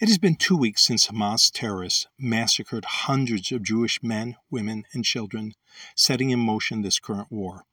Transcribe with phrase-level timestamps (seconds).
[0.00, 5.04] It has been two weeks since Hamas terrorists massacred hundreds of Jewish men, women, and
[5.04, 5.54] children,
[5.96, 7.64] setting in motion this current war.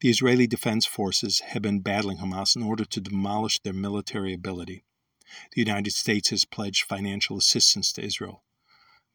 [0.00, 4.82] The Israeli Defense Forces have been battling Hamas in order to demolish their military ability.
[5.54, 8.42] The United States has pledged financial assistance to Israel.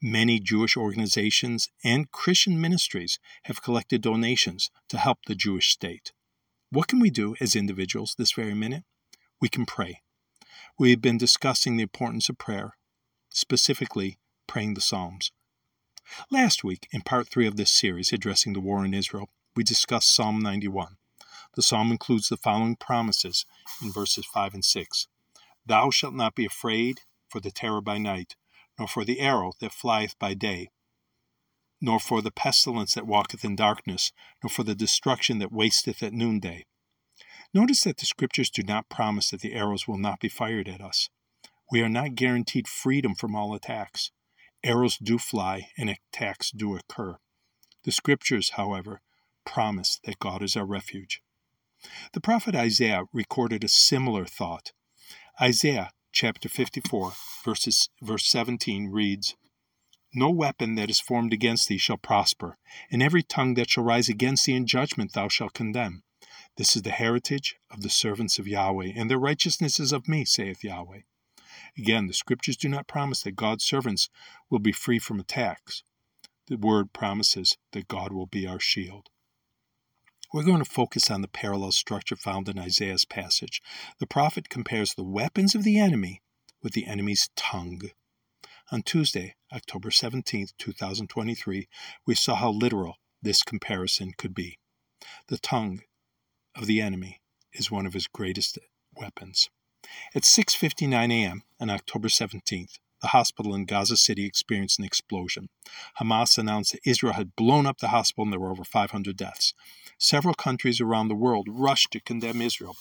[0.02, 6.14] Many Jewish organizations and Christian ministries have collected donations to help the Jewish state.
[6.70, 8.86] What can we do as individuals this very minute?
[9.42, 10.02] We can pray.
[10.80, 12.78] We have been discussing the importance of prayer,
[13.30, 15.32] specifically praying the Psalms.
[16.30, 20.14] Last week, in part three of this series addressing the war in Israel, we discussed
[20.14, 20.98] Psalm 91.
[21.56, 23.44] The psalm includes the following promises
[23.82, 25.08] in verses 5 and 6
[25.66, 28.36] Thou shalt not be afraid for the terror by night,
[28.78, 30.70] nor for the arrow that flieth by day,
[31.82, 34.12] nor for the pestilence that walketh in darkness,
[34.44, 36.68] nor for the destruction that wasteth at noonday.
[37.58, 40.80] Notice that the scriptures do not promise that the arrows will not be fired at
[40.80, 41.10] us.
[41.72, 44.12] We are not guaranteed freedom from all attacks.
[44.64, 47.18] Arrows do fly and attacks do occur.
[47.84, 49.02] The scriptures, however,
[49.44, 51.24] promise that God is our refuge.
[52.14, 54.72] The prophet Isaiah recorded a similar thought.
[55.42, 59.36] Isaiah chapter 54, verses, verse 17 reads,
[60.14, 62.60] No weapon that is formed against thee shall prosper,
[62.92, 66.04] and every tongue that shall rise against thee in judgment thou shalt condemn.
[66.58, 70.26] This is the heritage of the servants of Yahweh, and their righteousness is of me,
[70.26, 71.02] saith Yahweh.
[71.78, 74.10] Again, the scriptures do not promise that God's servants
[74.50, 75.84] will be free from attacks.
[76.48, 79.10] The word promises that God will be our shield.
[80.34, 83.62] We're going to focus on the parallel structure found in Isaiah's passage.
[84.00, 86.24] The prophet compares the weapons of the enemy
[86.64, 87.82] with the enemy's tongue.
[88.72, 91.68] On Tuesday, October 17, 2023,
[92.08, 94.58] we saw how literal this comparison could be.
[95.28, 95.82] The tongue
[96.58, 97.22] of the enemy
[97.54, 98.58] is one of his greatest
[98.96, 99.50] weapons.
[100.16, 101.44] At 6:59 a.m.
[101.60, 105.50] on October 17th, the hospital in Gaza City experienced an explosion.
[106.02, 109.54] Hamas announced that Israel had blown up the hospital and there were over 500 deaths.
[110.00, 112.76] Several countries around the world rushed to condemn Israel.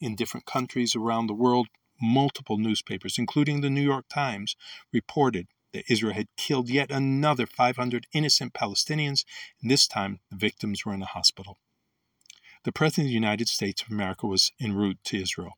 [0.00, 1.66] In different countries around the world,
[2.00, 4.54] multiple newspapers, including the New York Times,
[4.92, 9.24] reported that Israel had killed yet another 500 innocent Palestinians,
[9.60, 11.58] and this time the victims were in a hospital.
[12.66, 15.52] The President of the United States of America was en route to Israel.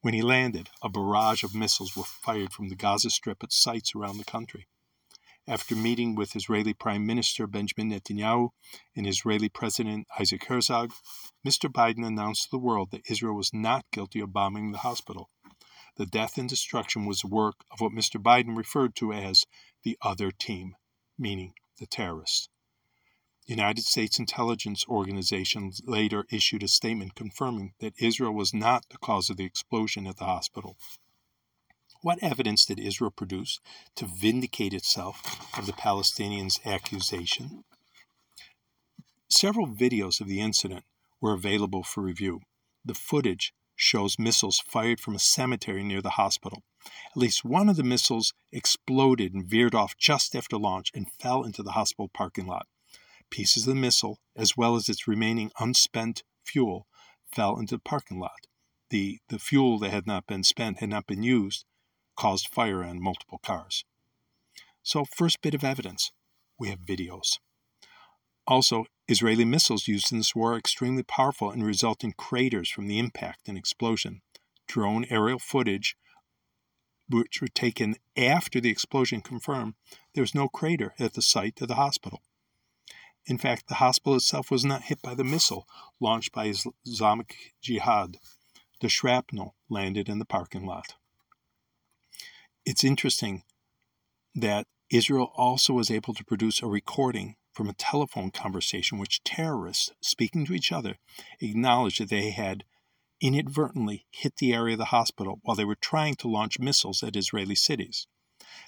[0.00, 3.94] When he landed, a barrage of missiles were fired from the Gaza Strip at sites
[3.94, 4.66] around the country.
[5.46, 8.52] After meeting with Israeli Prime Minister Benjamin Netanyahu
[8.96, 10.94] and Israeli President Isaac Herzog,
[11.46, 11.70] Mr.
[11.70, 15.28] Biden announced to the world that Israel was not guilty of bombing the hospital.
[15.96, 18.18] The death and destruction was the work of what Mr.
[18.18, 19.44] Biden referred to as
[19.82, 20.74] the other team,
[21.18, 22.48] meaning the terrorists.
[23.46, 29.30] United States intelligence organizations later issued a statement confirming that Israel was not the cause
[29.30, 30.76] of the explosion at the hospital.
[32.02, 33.60] What evidence did Israel produce
[33.94, 37.64] to vindicate itself of the Palestinians' accusation?
[39.28, 40.84] Several videos of the incident
[41.20, 42.40] were available for review.
[42.84, 46.62] The footage shows missiles fired from a cemetery near the hospital.
[46.84, 51.42] At least one of the missiles exploded and veered off just after launch and fell
[51.44, 52.66] into the hospital parking lot.
[53.30, 56.86] Pieces of the missile, as well as its remaining unspent fuel,
[57.26, 58.46] fell into the parking lot.
[58.90, 61.64] The, the fuel that had not been spent, had not been used,
[62.16, 63.84] caused fire on multiple cars.
[64.82, 66.12] So, first bit of evidence
[66.58, 67.38] we have videos.
[68.46, 72.86] Also, Israeli missiles used in this war are extremely powerful and result in craters from
[72.86, 74.22] the impact and explosion.
[74.68, 75.96] Drone aerial footage,
[77.08, 79.74] which were taken after the explosion confirmed
[80.14, 82.22] there was no crater at the site of the hospital.
[83.26, 85.66] In fact, the hospital itself was not hit by the missile
[86.00, 86.52] launched by
[86.86, 88.18] Islamic Jihad.
[88.80, 90.94] The shrapnel landed in the parking lot.
[92.64, 93.42] It's interesting
[94.34, 99.90] that Israel also was able to produce a recording from a telephone conversation which terrorists,
[100.00, 100.98] speaking to each other,
[101.40, 102.64] acknowledged that they had
[103.20, 107.16] inadvertently hit the area of the hospital while they were trying to launch missiles at
[107.16, 108.06] Israeli cities.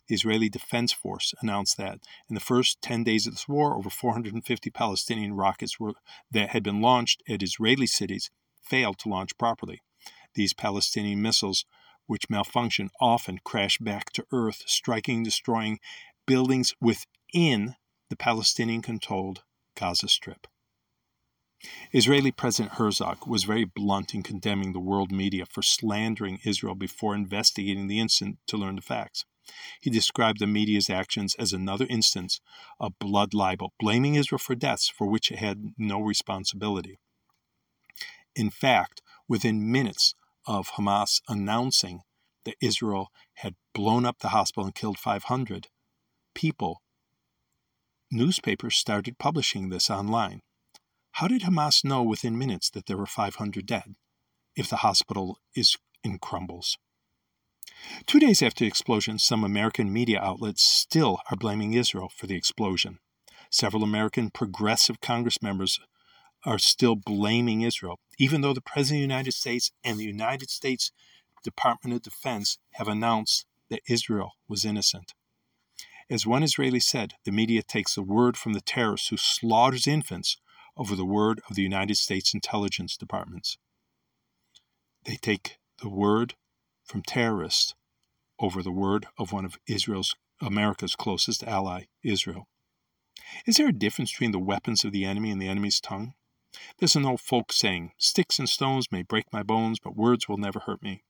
[0.09, 3.91] The Israeli Defense Force announced that in the first 10 days of this war, over
[3.91, 5.93] 450 Palestinian rockets were,
[6.31, 8.31] that had been launched at Israeli cities
[8.63, 9.83] failed to launch properly.
[10.35, 11.67] These Palestinian missiles,
[12.07, 15.79] which malfunction, often crash back to earth, striking destroying
[16.27, 17.77] buildings within
[18.09, 19.43] the Palestinian controlled
[19.75, 20.47] Gaza Strip.
[21.93, 27.15] Israeli President Herzog was very blunt in condemning the world media for slandering Israel before
[27.15, 29.25] investigating the incident to learn the facts.
[29.81, 32.41] He described the media's actions as another instance
[32.81, 36.99] of blood libel, blaming Israel for deaths for which it had no responsibility.
[38.35, 40.15] In fact, within minutes
[40.47, 42.03] of Hamas announcing
[42.45, 45.69] that Israel had blown up the hospital and killed 500
[46.35, 46.83] people,
[48.11, 50.41] newspapers started publishing this online.
[51.13, 53.97] How did Hamas know within minutes that there were 500 dead
[54.55, 56.79] if the hospital is in crumbles?
[58.07, 62.37] Two days after the explosion, some American media outlets still are blaming Israel for the
[62.37, 62.99] explosion.
[63.51, 65.81] Several American progressive Congress members
[66.45, 70.51] are still blaming Israel, even though the President of the United States and the United
[70.51, 70.93] States
[71.43, 75.15] Department of Defense have announced that Israel was innocent.
[76.11, 80.39] As one Israeli said, the media takes the word from the terrorists who slaughters infants
[80.77, 83.59] over the word of the United States intelligence departments.
[85.05, 86.35] They take the word
[86.89, 87.75] from terrorists
[88.41, 92.49] over the word of one of Israel's America's closest ally, Israel.
[93.47, 96.15] Is there a difference between the weapons of the enemy and the enemy's tongue?
[96.79, 100.39] There's an old folk saying, Sticks and stones may break my bones, but words will
[100.39, 101.05] never hurt me.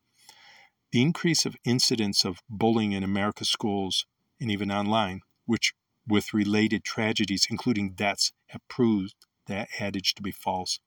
[0.91, 4.07] The increase of incidents of bullying in America's schools
[4.41, 5.75] and even online, which
[6.07, 9.15] with related tragedies, including deaths, have proved
[9.47, 10.81] that adage to be false.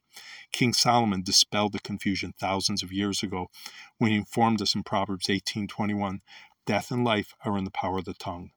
[0.52, 3.50] King Solomon dispelled the confusion thousands of years ago
[3.98, 6.22] when he informed us in Proverbs 18:21,
[6.66, 8.52] "Death and life are in the power of the tongue."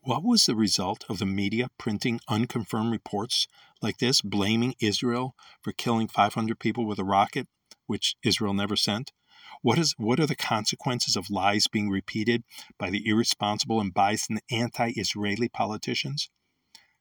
[0.00, 3.46] What was the result of the media printing unconfirmed reports
[3.80, 7.48] like this, blaming Israel for killing 500 people with a rocket,
[7.86, 9.12] which Israel never sent?
[9.62, 12.44] What, is, what are the consequences of lies being repeated
[12.76, 16.28] by the irresponsible and biased anti Israeli politicians?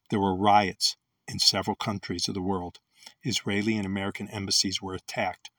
[0.10, 0.96] There were riots
[1.28, 2.80] in several countries of the world.
[3.24, 5.50] Israeli and American embassies were attacked.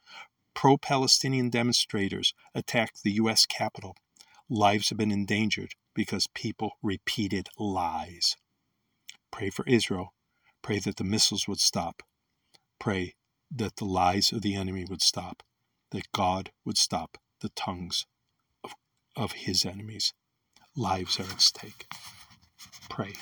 [0.54, 3.44] Pro Palestinian demonstrators attacked the U.S.
[3.46, 3.96] Capitol.
[4.48, 8.36] Lives have been endangered because people repeated lies.
[9.30, 10.14] Pray for Israel.
[10.62, 12.02] Pray that the missiles would stop.
[12.78, 13.14] Pray
[13.50, 15.42] that the lies of the enemy would stop,
[15.90, 18.06] that God would stop the tongues
[18.62, 18.74] of,
[19.16, 20.12] of his enemies.
[20.76, 21.86] Lives are at stake.
[22.88, 23.14] Pray.